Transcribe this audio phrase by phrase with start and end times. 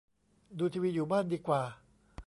[0.57, 1.61] ดูทีวีอยู่บ้านดีกว่า